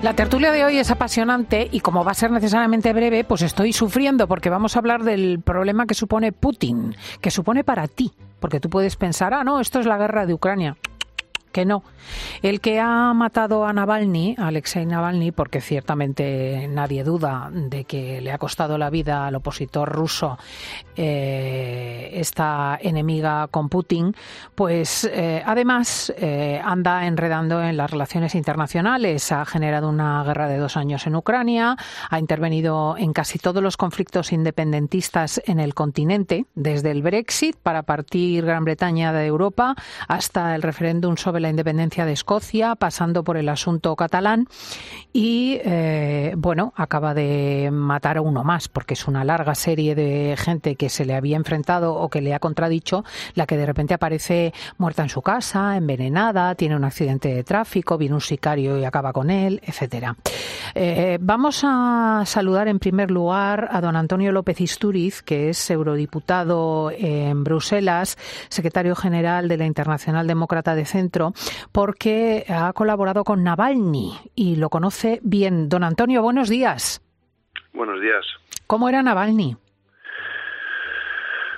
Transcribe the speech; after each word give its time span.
La 0.00 0.14
tertulia 0.14 0.52
de 0.52 0.64
hoy 0.64 0.78
es 0.78 0.92
apasionante 0.92 1.68
y 1.72 1.80
como 1.80 2.04
va 2.04 2.12
a 2.12 2.14
ser 2.14 2.30
necesariamente 2.30 2.92
breve, 2.92 3.24
pues 3.24 3.42
estoy 3.42 3.72
sufriendo 3.72 4.28
porque 4.28 4.48
vamos 4.48 4.76
a 4.76 4.78
hablar 4.78 5.02
del 5.02 5.40
problema 5.40 5.86
que 5.86 5.94
supone 5.94 6.30
Putin, 6.30 6.94
que 7.20 7.32
supone 7.32 7.64
para 7.64 7.88
ti, 7.88 8.12
porque 8.38 8.60
tú 8.60 8.70
puedes 8.70 8.94
pensar, 8.94 9.34
ah, 9.34 9.42
no, 9.42 9.58
esto 9.58 9.80
es 9.80 9.86
la 9.86 9.98
guerra 9.98 10.24
de 10.24 10.34
Ucrania 10.34 10.76
que 11.58 11.64
no. 11.64 11.82
El 12.40 12.60
que 12.60 12.78
ha 12.78 13.12
matado 13.14 13.66
a 13.66 13.72
Navalny, 13.72 14.36
Alexei 14.38 14.86
Navalny, 14.86 15.32
porque 15.32 15.60
ciertamente 15.60 16.68
nadie 16.68 17.02
duda 17.02 17.50
de 17.52 17.82
que 17.82 18.20
le 18.20 18.30
ha 18.30 18.38
costado 18.38 18.78
la 18.78 18.90
vida 18.90 19.26
al 19.26 19.34
opositor 19.34 19.88
ruso 19.88 20.38
eh, 20.94 22.10
esta 22.12 22.78
enemiga 22.80 23.48
con 23.48 23.68
Putin, 23.68 24.14
pues 24.54 25.02
eh, 25.12 25.42
además 25.44 26.12
eh, 26.16 26.60
anda 26.64 27.06
enredando 27.06 27.60
en 27.60 27.76
las 27.76 27.90
relaciones 27.90 28.36
internacionales, 28.36 29.32
ha 29.32 29.44
generado 29.44 29.88
una 29.88 30.22
guerra 30.22 30.46
de 30.46 30.58
dos 30.58 30.76
años 30.76 31.08
en 31.08 31.16
Ucrania, 31.16 31.76
ha 32.08 32.18
intervenido 32.20 32.94
en 32.96 33.12
casi 33.12 33.40
todos 33.40 33.64
los 33.64 33.76
conflictos 33.76 34.32
independentistas 34.32 35.42
en 35.44 35.58
el 35.58 35.74
continente, 35.74 36.46
desde 36.54 36.92
el 36.92 37.02
Brexit 37.02 37.56
para 37.56 37.82
partir 37.82 38.44
Gran 38.44 38.64
Bretaña 38.64 39.12
de 39.12 39.26
Europa 39.26 39.74
hasta 40.06 40.54
el 40.54 40.62
referéndum 40.62 41.16
sobre 41.16 41.40
la 41.40 41.47
independencia 41.50 42.04
de 42.04 42.12
Escocia, 42.12 42.74
pasando 42.74 43.24
por 43.24 43.36
el 43.36 43.48
asunto 43.48 43.94
catalán 43.96 44.46
y, 45.12 45.58
eh, 45.64 46.34
bueno, 46.36 46.72
acaba 46.76 47.14
de 47.14 47.70
matar 47.72 48.18
a 48.18 48.22
uno 48.22 48.44
más, 48.44 48.68
porque 48.68 48.94
es 48.94 49.06
una 49.08 49.24
larga 49.24 49.54
serie 49.54 49.94
de 49.94 50.36
gente 50.36 50.76
que 50.76 50.88
se 50.88 51.04
le 51.04 51.14
había 51.14 51.36
enfrentado 51.36 51.94
o 51.94 52.08
que 52.08 52.20
le 52.20 52.34
ha 52.34 52.38
contradicho, 52.38 53.04
la 53.34 53.46
que 53.46 53.56
de 53.56 53.66
repente 53.66 53.94
aparece 53.94 54.52
muerta 54.76 55.02
en 55.02 55.08
su 55.08 55.22
casa, 55.22 55.76
envenenada, 55.76 56.54
tiene 56.54 56.76
un 56.76 56.84
accidente 56.84 57.34
de 57.34 57.44
tráfico, 57.44 57.98
viene 57.98 58.14
un 58.14 58.20
sicario 58.20 58.78
y 58.78 58.84
acaba 58.84 59.12
con 59.12 59.30
él, 59.30 59.60
etcétera. 59.64 60.16
Eh, 60.74 61.18
vamos 61.20 61.62
a 61.64 62.22
saludar 62.26 62.68
en 62.68 62.78
primer 62.78 63.10
lugar 63.10 63.68
a 63.70 63.80
don 63.80 63.96
Antonio 63.96 64.32
López 64.32 64.60
Isturiz, 64.60 65.22
que 65.22 65.50
es 65.50 65.70
eurodiputado 65.70 66.90
en 66.90 67.44
Bruselas, 67.44 68.16
secretario 68.48 68.94
general 68.94 69.48
de 69.48 69.56
la 69.56 69.66
Internacional 69.66 70.26
Demócrata 70.26 70.74
de 70.74 70.84
Centro 70.84 71.32
porque 71.72 72.44
ha 72.48 72.72
colaborado 72.72 73.24
con 73.24 73.44
Navalny 73.44 74.12
y 74.34 74.56
lo 74.56 74.68
conoce 74.68 75.20
bien. 75.22 75.68
Don 75.68 75.84
Antonio, 75.84 76.22
buenos 76.22 76.48
días. 76.48 77.02
Buenos 77.72 78.00
días. 78.00 78.24
¿Cómo 78.66 78.88
era 78.88 79.02
Navalny? 79.02 79.56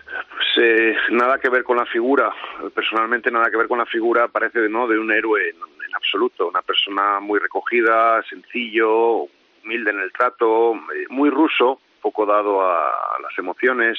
Pues 0.06 0.48
eh, 0.58 0.96
nada 1.10 1.38
que 1.38 1.48
ver 1.48 1.64
con 1.64 1.76
la 1.76 1.86
figura, 1.86 2.30
personalmente 2.74 3.30
nada 3.30 3.50
que 3.50 3.56
ver 3.56 3.68
con 3.68 3.78
la 3.78 3.86
figura, 3.86 4.28
parece 4.28 4.68
no 4.68 4.86
de 4.86 4.98
un 4.98 5.10
héroe 5.10 5.50
en, 5.50 5.56
absoluto, 5.94 6.48
una 6.48 6.62
persona 6.62 7.20
muy 7.20 7.38
recogida, 7.40 8.22
sencillo, 8.22 9.26
humilde 9.64 9.90
en 9.90 10.00
el 10.00 10.12
trato, 10.12 10.74
eh, 10.74 11.06
muy 11.08 11.28
ruso, 11.30 11.80
poco 12.00 12.24
dado 12.24 12.62
a 12.62 13.18
las 13.22 13.36
emociones, 13.38 13.98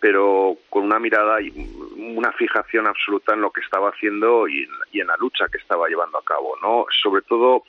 pero 0.00 0.56
con 0.70 0.84
una 0.84 0.98
mirada 0.98 1.40
y 1.40 1.50
una 2.16 2.32
fijación 2.32 2.86
absoluta 2.86 3.34
en 3.34 3.40
lo 3.40 3.50
que 3.50 3.60
estaba 3.60 3.90
haciendo 3.90 4.48
y, 4.48 4.68
en 4.92 5.06
la 5.06 5.16
lucha 5.18 5.46
que 5.50 5.58
estaba 5.58 5.88
llevando 5.88 6.18
a 6.18 6.24
cabo, 6.24 6.56
¿no? 6.62 6.86
Sobre 7.02 7.22
todo 7.22 7.64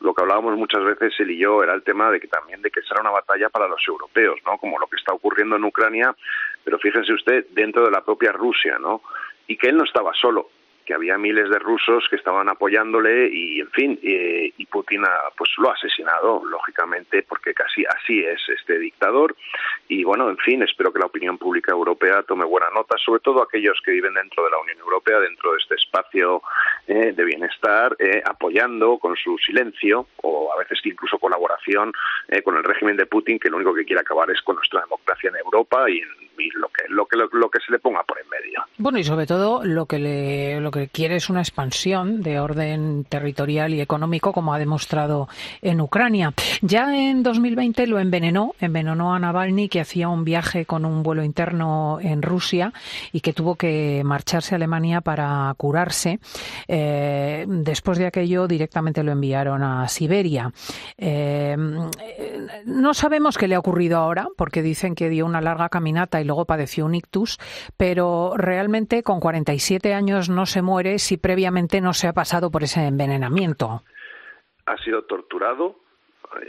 lo 0.00 0.14
que 0.14 0.22
hablábamos 0.22 0.56
muchas 0.56 0.84
veces 0.84 1.14
él 1.20 1.30
y 1.30 1.38
yo 1.38 1.62
era 1.62 1.74
el 1.74 1.82
tema 1.82 2.10
de 2.10 2.20
que 2.20 2.28
también 2.28 2.60
de 2.60 2.70
que 2.70 2.82
será 2.82 3.00
una 3.00 3.10
batalla 3.10 3.48
para 3.48 3.68
los 3.68 3.82
europeos, 3.86 4.38
¿no? 4.44 4.58
Como 4.58 4.78
lo 4.78 4.86
que 4.86 4.96
está 4.96 5.14
ocurriendo 5.14 5.56
en 5.56 5.64
Ucrania, 5.64 6.14
pero 6.64 6.78
fíjense 6.78 7.12
usted 7.12 7.46
dentro 7.50 7.84
de 7.84 7.90
la 7.90 8.04
propia 8.04 8.32
Rusia, 8.32 8.78
¿no? 8.78 9.02
Y 9.46 9.56
que 9.56 9.68
él 9.68 9.76
no 9.76 9.84
estaba 9.84 10.12
solo, 10.14 10.50
que 10.86 10.94
había 10.94 11.18
miles 11.18 11.50
de 11.50 11.58
rusos 11.58 12.06
que 12.08 12.16
estaban 12.16 12.48
apoyándole 12.48 13.28
y, 13.28 13.60
en 13.60 13.70
fin, 13.70 13.98
eh, 14.02 14.52
y 14.56 14.66
Putin 14.66 15.02
pues 15.36 15.50
lo 15.58 15.70
ha 15.70 15.74
asesinado, 15.74 16.42
lógicamente, 16.44 17.22
porque 17.24 17.52
casi 17.52 17.84
así 17.84 18.24
es 18.24 18.40
este 18.48 18.78
dictador. 18.78 19.36
Y 19.88 20.04
bueno, 20.04 20.30
en 20.30 20.38
fin, 20.38 20.62
espero 20.62 20.92
que 20.92 21.00
la 21.00 21.06
opinión 21.06 21.38
pública 21.38 21.72
europea 21.72 22.22
tome 22.22 22.44
buena 22.44 22.68
nota, 22.70 22.96
sobre 23.04 23.20
todo 23.20 23.42
aquellos 23.42 23.80
que 23.84 23.90
viven 23.90 24.14
dentro 24.14 24.44
de 24.44 24.50
la 24.50 24.58
Unión 24.58 24.78
Europea, 24.78 25.18
dentro 25.18 25.52
de 25.52 25.58
este 25.58 25.74
espacio 25.74 26.42
eh, 26.86 27.12
de 27.12 27.24
bienestar, 27.24 27.96
eh, 27.98 28.22
apoyando 28.24 28.98
con 28.98 29.16
su 29.16 29.36
silencio 29.38 30.06
o 30.22 30.52
a 30.52 30.58
veces 30.58 30.78
incluso 30.84 31.18
colaboración 31.18 31.92
con 32.44 32.56
el 32.56 32.64
régimen 32.64 32.96
de 32.96 33.06
Putin, 33.06 33.38
que 33.38 33.48
lo 33.48 33.56
único 33.56 33.74
que 33.74 33.84
quiere 33.84 34.00
acabar 34.00 34.30
es 34.30 34.40
con 34.42 34.56
nuestra 34.56 34.80
democracia 34.80 35.30
en 35.30 35.36
Europa 35.36 35.88
y, 35.90 36.00
lo 36.54 36.68
que 36.68 36.84
lo 36.88 37.06
que 37.06 37.16
lo, 37.16 37.50
que 37.50 37.58
se 37.64 37.72
le 37.72 37.78
ponga 37.78 38.02
por 38.04 38.18
en 38.18 38.28
medio. 38.28 38.64
Bueno, 38.78 38.98
y 38.98 39.04
sobre 39.04 39.26
todo 39.26 39.64
lo 39.64 39.86
que 39.86 39.98
le 39.98 40.60
que 40.76 40.88
quiere 40.88 41.16
es 41.16 41.30
una 41.30 41.40
expansión 41.40 42.22
de 42.22 42.38
orden 42.38 43.04
territorial 43.04 43.72
y 43.72 43.80
económico, 43.80 44.32
como 44.32 44.52
ha 44.52 44.58
demostrado 44.58 45.28
en 45.62 45.80
Ucrania. 45.80 46.34
Ya 46.60 46.94
en 46.94 47.22
2020 47.22 47.86
lo 47.86 47.98
envenenó, 47.98 48.54
envenenó 48.60 49.14
a 49.14 49.18
Navalny, 49.18 49.68
que 49.68 49.80
hacía 49.80 50.08
un 50.08 50.24
viaje 50.24 50.66
con 50.66 50.84
un 50.84 51.02
vuelo 51.02 51.24
interno 51.24 51.98
en 52.00 52.22
Rusia 52.22 52.72
y 53.12 53.20
que 53.20 53.32
tuvo 53.32 53.54
que 53.56 54.02
marcharse 54.04 54.54
a 54.54 54.56
Alemania 54.56 55.00
para 55.00 55.52
curarse. 55.56 56.18
Eh, 56.68 57.46
después 57.48 57.98
de 57.98 58.06
aquello, 58.06 58.46
directamente 58.46 59.02
lo 59.02 59.12
enviaron 59.12 59.62
a 59.62 59.88
Siberia. 59.88 60.52
Eh, 60.98 61.56
no 62.66 62.94
sabemos 62.94 63.38
qué 63.38 63.48
le 63.48 63.54
ha 63.54 63.58
ocurrido 63.58 63.98
ahora, 63.98 64.28
porque 64.36 64.62
dicen 64.62 64.94
que 64.94 65.08
dio 65.08 65.24
una 65.24 65.40
larga 65.40 65.70
caminata 65.70 66.20
y 66.20 66.24
luego 66.26 66.44
padeció 66.44 66.84
un 66.84 66.94
ictus, 66.94 67.38
pero 67.76 68.34
realmente 68.36 69.02
con 69.02 69.20
47 69.20 69.94
años 69.94 70.28
no 70.28 70.46
se 70.46 70.62
muere 70.62 70.98
si 70.98 71.16
previamente 71.16 71.80
no 71.80 71.92
se 71.92 72.08
ha 72.08 72.12
pasado 72.12 72.50
por 72.50 72.62
ese 72.62 72.86
envenenamiento. 72.86 73.82
Ha 74.66 74.76
sido 74.78 75.04
torturado 75.04 75.76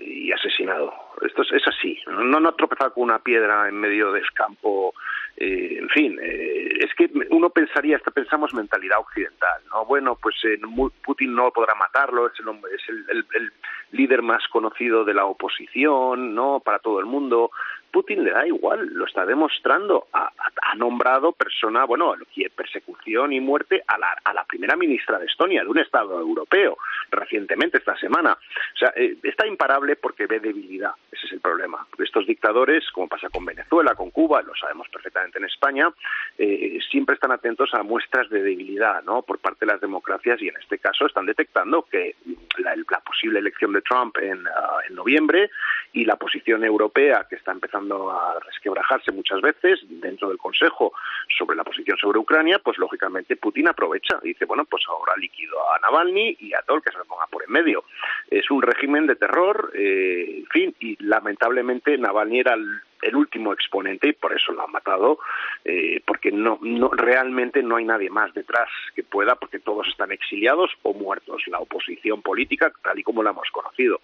y 0.01 0.31
asesinado. 0.31 0.91
Esto 1.21 1.41
es, 1.43 1.67
así. 1.67 1.99
No, 2.07 2.39
no 2.39 2.49
ha 2.49 2.55
tropezado 2.55 2.93
con 2.93 3.03
una 3.03 3.19
piedra 3.19 3.67
en 3.67 3.75
medio 3.75 4.11
del 4.11 4.29
campo. 4.33 4.93
Eh, 5.35 5.77
en 5.79 5.89
fin, 5.89 6.19
eh, 6.21 6.69
es 6.79 6.93
que 6.95 7.09
uno 7.29 7.49
pensaría, 7.49 7.97
hasta 7.97 8.11
pensamos 8.11 8.53
mentalidad 8.53 8.99
occidental, 8.99 9.61
¿no? 9.71 9.85
Bueno, 9.85 10.17
pues 10.21 10.35
eh, 10.45 10.59
Putin 11.03 11.35
no 11.35 11.51
podrá 11.51 11.75
matarlo, 11.75 12.27
es, 12.27 12.39
el, 12.39 12.47
es 12.73 12.89
el, 12.89 13.25
el, 13.35 13.51
líder 13.91 14.21
más 14.21 14.47
conocido 14.49 15.05
de 15.05 15.13
la 15.13 15.25
oposición, 15.25 16.33
¿no? 16.33 16.59
Para 16.59 16.79
todo 16.79 16.99
el 16.99 17.05
mundo. 17.05 17.51
Putin 17.97 18.23
le 18.23 18.29
da 18.29 18.45
igual, 18.45 18.93
lo 18.93 19.07
está 19.07 19.25
demostrando. 19.25 20.05
Ha, 20.13 20.31
nombrado 20.75 21.31
persona, 21.31 21.85
bueno, 21.85 22.13
persecución 22.55 23.33
y 23.33 23.39
muerte 23.39 23.81
a 23.87 23.97
la, 23.97 24.15
a 24.23 24.33
la, 24.35 24.43
primera 24.43 24.75
ministra 24.75 25.17
de 25.17 25.25
Estonia, 25.25 25.63
de 25.63 25.69
un 25.69 25.79
Estado 25.79 26.19
europeo, 26.19 26.77
recientemente, 27.09 27.79
esta 27.79 27.97
semana. 27.97 28.33
O 28.33 28.77
sea, 28.77 28.93
eh, 28.95 29.17
está 29.23 29.47
imparable 29.47 29.95
porque 29.95 30.27
ve 30.27 30.39
debilidad. 30.39 30.91
Ese 31.11 31.25
es 31.25 31.31
el 31.31 31.39
problema. 31.39 31.87
Estos 31.97 32.27
dictadores, 32.27 32.83
como 32.91 33.07
pasa 33.07 33.29
con 33.29 33.43
Venezuela, 33.43 33.95
con 33.95 34.11
Cuba, 34.11 34.43
lo 34.43 34.53
sabemos 34.53 34.87
perfectamente 34.89 35.39
en 35.39 35.45
España, 35.45 35.91
eh, 36.37 36.77
siempre 36.91 37.15
están 37.15 37.31
atentos 37.31 37.73
a 37.73 37.81
muestras 37.81 38.29
de 38.29 38.43
debilidad, 38.43 39.01
¿no? 39.03 39.23
Por 39.23 39.39
parte 39.39 39.65
de 39.65 39.71
las 39.71 39.81
democracias 39.81 40.39
y 40.39 40.49
en 40.49 40.57
este 40.57 40.77
caso 40.77 41.07
están 41.07 41.25
detectando 41.25 41.87
que 41.89 42.15
la, 42.59 42.75
posible 43.05 43.39
elección 43.39 43.73
de 43.73 43.81
Trump 43.81 44.17
en, 44.17 44.45
ah, 44.47 44.79
en 44.87 44.95
noviembre 44.95 45.49
y 45.93 46.05
la 46.05 46.15
posición 46.15 46.63
europea 46.63 47.25
que 47.29 47.35
está 47.35 47.51
empezando 47.51 48.11
a 48.11 48.39
resquebrajarse 48.39 49.11
muchas 49.11 49.41
veces 49.41 49.79
dentro 49.89 50.29
del 50.29 50.37
Consejo 50.37 50.93
sobre 51.37 51.55
la 51.55 51.63
posición 51.63 51.97
sobre 51.97 52.19
Ucrania, 52.19 52.59
pues 52.59 52.77
lógicamente 52.77 53.35
Putin 53.35 53.67
aprovecha 53.67 54.19
y 54.23 54.29
dice, 54.29 54.45
bueno, 54.45 54.65
pues 54.65 54.83
ahora 54.87 55.13
liquido 55.17 55.57
a 55.73 55.79
Navalny 55.79 56.37
y 56.39 56.53
a 56.53 56.61
todo 56.61 56.77
el 56.77 56.83
que 56.83 56.91
se 56.91 56.97
me 56.97 57.05
ponga 57.05 57.27
por 57.27 57.43
en 57.43 57.51
medio. 57.51 57.83
Es 58.29 58.49
un 58.51 58.61
régimen 58.61 59.07
de 59.07 59.15
terror, 59.15 59.71
eh, 59.73 60.39
en 60.39 60.47
fin, 60.47 60.75
y 60.79 61.01
lamentablemente 61.03 61.97
Navalny 61.97 62.39
era 62.39 62.53
el, 62.53 62.81
último 63.15 63.53
exponente 63.53 64.09
y 64.09 64.13
por 64.13 64.33
eso 64.33 64.51
lo 64.51 64.65
han 64.65 64.71
matado, 64.71 65.19
eh, 65.65 66.01
porque 66.05 66.31
no, 66.31 66.59
no, 66.61 66.89
realmente 66.89 67.63
no 67.63 67.77
hay 67.77 67.85
nadie 67.85 68.09
más 68.09 68.33
detrás 68.33 68.69
que 68.95 69.03
pueda, 69.03 69.35
porque 69.35 69.59
todos 69.59 69.87
están 69.87 70.11
exiliados 70.11 70.71
o 70.83 70.93
muertos, 70.93 71.43
la 71.47 71.59
oposición 71.59 72.21
política 72.21 72.71
tal 72.83 72.99
y 72.99 73.03
como 73.03 73.23
la 73.23 73.31
hemos 73.31 73.49
conocido. 73.51 73.99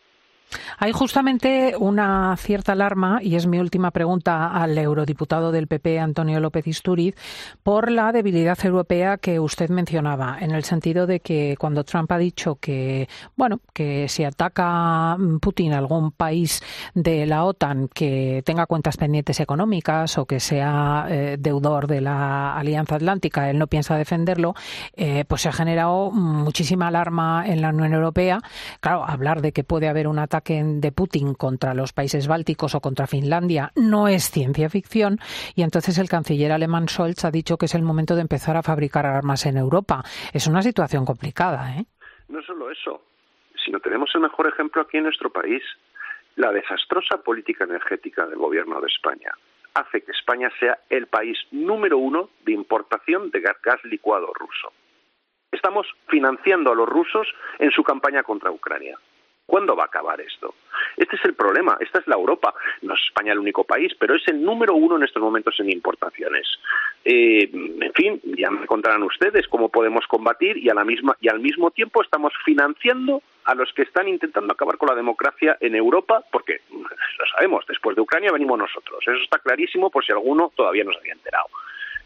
Hay 0.78 0.92
justamente 0.92 1.76
una 1.78 2.36
cierta 2.38 2.74
alarma, 2.74 3.20
y 3.22 3.36
es 3.36 3.48
mi 3.48 3.60
última 3.60 3.92
pregunta 3.92 4.48
al 4.48 4.78
eurodiputado 4.78 5.52
del 5.52 5.68
PP, 5.68 6.00
Antonio 6.00 6.40
López 6.40 6.68
Isturiz, 6.68 7.16
por 7.64 7.92
la 7.92 8.12
debilidad 8.12 8.58
europea 8.66 9.18
que 9.18 9.40
usted 9.40 9.70
mencionaba, 9.70 10.38
en 10.40 10.52
el 10.52 10.64
sentido 10.64 11.08
de 11.08 11.20
que 11.20 11.56
cuando 11.60 11.84
Trump 11.84 12.12
ha 12.12 12.18
dicho 12.18 12.56
que, 12.56 13.08
bueno, 13.36 13.60
que 13.74 14.08
si 14.10 14.24
ataca 14.24 15.18
Putin 15.42 15.74
a 15.74 15.78
algún 15.78 16.12
país 16.12 16.62
de 16.94 17.26
la 17.26 17.46
OTAN 17.46 17.88
que 17.88 18.44
tenga 18.46 18.66
cuentas 18.66 18.98
pendientes 18.98 19.40
económicas 19.40 20.18
o 20.18 20.26
que 20.26 20.40
sea 20.40 21.08
eh, 21.10 21.38
deudor 21.40 21.88
de 21.88 22.02
la 22.02 22.56
Alianza 22.58 22.96
Atlántica, 22.96 23.50
él 23.50 23.58
no 23.58 23.68
piensa 23.68 23.96
defenderlo, 23.96 24.56
eh, 24.96 25.26
pues 25.28 25.42
se 25.42 25.50
ha 25.50 25.54
generado 25.54 26.12
muchísima 26.12 26.88
alarma 26.88 27.44
en 27.48 27.62
la 27.62 27.70
Unión 27.70 27.94
Europea. 27.94 28.42
Claro, 28.80 29.06
hablar 29.06 29.42
de 29.42 29.52
que 29.52 29.64
puede 29.64 29.88
haber 29.88 30.08
un 30.08 30.20
ataque 30.34 30.64
de 30.66 30.92
Putin 30.92 31.36
contra 31.36 31.76
los 31.76 31.94
países 31.94 32.28
bálticos 32.28 32.74
o 32.74 32.82
contra 32.82 33.06
Finlandia 33.06 33.72
no 33.76 34.08
es 34.08 34.32
ciencia 34.32 34.68
ficción 34.68 35.20
y 35.56 35.62
entonces 35.62 36.00
el 36.00 36.10
canciller 36.10 36.52
alemán 36.52 36.88
Scholz 36.88 37.24
ha 37.26 37.32
dicho 37.32 37.58
que 37.58 37.68
es 37.68 37.76
el 37.76 37.84
momento 37.84 38.16
de 38.16 38.22
empezar 38.22 38.58
a 38.58 38.64
fabricar 38.64 39.06
armas 39.06 39.46
en 39.46 39.58
Europa. 39.58 40.02
Es 40.34 40.48
una 40.48 40.64
situación 40.64 41.06
complicada, 41.06 41.78
¿eh? 41.78 41.86
No 42.30 42.42
solo 42.42 42.72
eso, 42.72 43.04
sino 43.64 43.80
tenemos 43.80 44.10
el 44.16 44.22
mejor 44.22 44.48
ejemplo 44.48 44.82
aquí 44.82 44.98
en 44.98 45.04
nuestro 45.04 45.30
país. 45.30 45.62
La 46.36 46.52
desastrosa 46.52 47.18
política 47.18 47.66
energética 47.66 48.26
del 48.26 48.40
gobierno 48.40 48.82
de 48.82 48.88
España 48.88 49.32
hace 49.76 50.02
que 50.02 50.12
España 50.14 50.50
sea 50.60 50.80
el 50.90 51.06
país 51.08 51.38
número 51.52 52.00
uno 52.00 52.30
de 52.44 52.54
importación 52.54 53.30
de 53.30 53.42
gas 53.42 53.84
licuado 53.84 54.34
ruso. 54.34 54.74
Estamos 55.52 55.86
financiando 56.08 56.72
a 56.72 56.76
los 56.76 56.90
rusos 56.90 57.28
en 57.60 57.70
su 57.70 57.84
campaña 57.84 58.24
contra 58.24 58.50
Ucrania. 58.50 58.98
¿Cuándo 59.46 59.76
va 59.76 59.84
a 59.84 59.88
acabar 59.88 60.20
esto? 60.22 60.56
Este 60.96 61.16
es 61.16 61.26
el 61.26 61.34
problema, 61.34 61.78
esta 61.80 62.00
es 62.00 62.08
la 62.08 62.16
Europa. 62.16 62.54
No 62.82 62.94
es 62.94 63.02
España 63.06 63.34
el 63.34 63.40
único 63.40 63.64
país, 63.64 63.94
pero 64.00 64.16
es 64.16 64.28
el 64.28 64.42
número 64.42 64.74
uno 64.74 64.96
en 64.96 65.04
estos 65.04 65.22
momentos 65.22 65.60
en 65.60 65.70
importaciones. 65.70 66.48
Eh, 67.04 67.50
en 67.52 67.94
fin, 67.94 68.22
ya 68.38 68.50
me 68.50 68.66
contarán 68.66 69.04
ustedes 69.04 69.48
cómo 69.48 69.70
podemos 69.70 70.08
combatir 70.08 70.58
y, 70.58 70.70
a 70.70 70.74
la 70.74 70.86
misma, 70.86 71.18
y 71.20 71.30
al 71.30 71.40
mismo 71.40 71.72
tiempo 71.72 72.02
estamos 72.02 72.34
financiando 72.46 73.22
a 73.46 73.56
los 73.56 73.74
que 73.74 73.82
están 73.82 74.08
intentando 74.08 74.54
acabar 74.54 74.78
con 74.78 74.88
la 74.88 74.96
democracia 74.96 75.58
en 75.60 75.76
Europa, 75.76 76.24
porque 76.32 76.62
lo 76.72 77.26
sabemos, 77.36 77.66
después 77.68 77.96
de 77.96 78.02
Ucrania 78.02 78.32
venimos 78.32 78.58
nosotros. 78.58 79.00
Eso 79.02 79.22
está 79.22 79.40
clarísimo 79.40 79.90
por 79.90 80.06
si 80.06 80.14
alguno 80.14 80.52
todavía 80.56 80.86
no 80.86 80.94
se 80.94 81.00
había 81.00 81.14
enterado. 81.14 81.48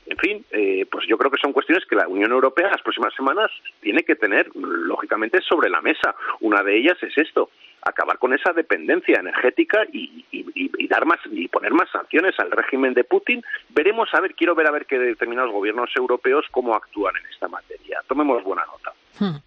En 0.10 0.18
fin, 0.18 0.46
eh, 0.52 0.86
pues 0.90 1.06
yo 1.08 1.18
creo 1.18 1.30
que 1.30 1.42
son 1.42 1.52
cuestiones 1.52 1.86
que 1.86 1.96
la 1.96 2.08
Unión 2.08 2.32
Europea 2.32 2.70
las 2.70 2.82
próximas 2.82 3.14
semanas 3.14 3.52
tiene 3.82 4.04
que 4.04 4.16
tener, 4.16 4.50
lógicamente, 4.56 5.42
sobre 5.42 5.70
la 5.70 5.82
mesa. 5.82 6.16
Una 6.40 6.64
de 6.64 6.78
ellas 6.78 6.98
es 7.04 7.18
esto, 7.18 7.50
acabar 7.82 8.18
con 8.18 8.34
esa 8.34 8.54
dependencia 8.54 9.20
energética 9.20 9.86
y, 9.92 10.26
dar 10.88 11.06
más 11.06 11.20
y 11.30 11.50
poner 11.50 11.74
más 11.74 11.90
sanciones 11.92 12.40
al 12.40 12.52
régimen 12.52 12.94
de 12.94 13.04
Putin. 13.04 13.44
Veremos 13.70 14.10
a 14.14 14.22
ver, 14.22 14.34
quiero 14.34 14.56
ver 14.56 14.68
a 14.68 14.72
ver 14.72 14.86
qué 14.86 14.98
determinados 14.98 15.52
gobiernos 15.52 15.90
europeos 15.96 16.46
cómo 16.52 16.74
actúan 16.74 17.16
en 17.18 17.26
esta 17.30 17.50
materia. 17.50 18.02
Tomemos 18.08 18.42
buena 18.44 18.66
nota. 18.66 18.97
Hmm. 19.20 19.38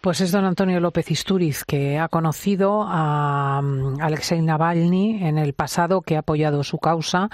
Pues 0.00 0.20
es 0.20 0.32
don 0.32 0.44
Antonio 0.44 0.80
López 0.80 1.10
Isturiz, 1.10 1.64
que 1.64 1.98
ha 1.98 2.08
conocido 2.08 2.84
a 2.86 3.62
mm, 3.62 4.02
Alexei 4.02 4.42
Navalny 4.42 5.26
en 5.26 5.38
el 5.38 5.54
pasado, 5.54 6.02
que 6.02 6.16
ha 6.16 6.18
apoyado 6.18 6.62
su 6.62 6.78
causa, 6.78 7.30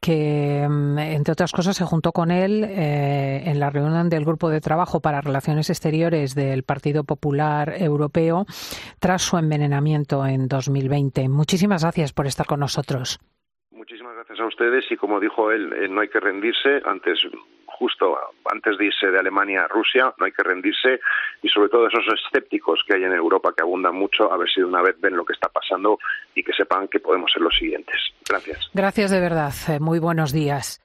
que 0.00 0.64
mm, 0.68 0.98
entre 0.98 1.32
otras 1.32 1.50
cosas 1.50 1.76
se 1.76 1.84
juntó 1.84 2.12
con 2.12 2.30
él 2.30 2.64
eh, 2.64 3.42
en 3.46 3.58
la 3.58 3.70
reunión 3.70 4.08
del 4.08 4.24
Grupo 4.24 4.50
de 4.50 4.60
Trabajo 4.60 5.00
para 5.00 5.20
Relaciones 5.20 5.68
Exteriores 5.70 6.36
del 6.36 6.62
Partido 6.62 7.02
Popular 7.02 7.74
Europeo 7.76 8.46
tras 9.00 9.22
su 9.22 9.36
envenenamiento 9.36 10.24
en 10.24 10.46
2020. 10.46 11.28
Muchísimas 11.28 11.82
gracias 11.82 12.12
por 12.12 12.26
estar 12.26 12.46
con 12.46 12.60
nosotros. 12.60 13.18
Muchísimas 13.72 14.14
gracias 14.14 14.38
a 14.38 14.46
ustedes 14.46 14.84
y 14.92 14.96
como 14.96 15.18
dijo 15.18 15.50
él, 15.50 15.72
eh, 15.72 15.88
no 15.88 16.02
hay 16.02 16.08
que 16.08 16.20
rendirse. 16.20 16.82
Antes 16.84 17.18
justo 17.82 18.16
antes 18.44 18.78
de 18.78 18.86
irse 18.86 19.08
de 19.10 19.18
Alemania 19.18 19.64
a 19.64 19.68
Rusia, 19.68 20.14
no 20.16 20.24
hay 20.24 20.30
que 20.30 20.44
rendirse 20.44 21.00
y 21.42 21.48
sobre 21.48 21.68
todo 21.68 21.88
esos 21.88 22.04
escépticos 22.14 22.78
que 22.86 22.94
hay 22.94 23.02
en 23.02 23.12
Europa 23.12 23.52
que 23.56 23.62
abundan 23.62 23.96
mucho, 23.96 24.32
a 24.32 24.36
ver 24.36 24.48
si 24.48 24.60
de 24.60 24.66
una 24.66 24.82
vez 24.82 24.94
ven 25.00 25.16
lo 25.16 25.24
que 25.24 25.32
está 25.32 25.48
pasando 25.48 25.98
y 26.32 26.44
que 26.44 26.52
sepan 26.52 26.86
que 26.86 27.00
podemos 27.00 27.32
ser 27.32 27.42
los 27.42 27.56
siguientes. 27.56 27.96
Gracias. 28.28 28.70
Gracias 28.72 29.10
de 29.10 29.20
verdad. 29.20 29.52
Eh, 29.68 29.80
muy 29.80 29.98
buenos 29.98 30.32
días. 30.32 30.80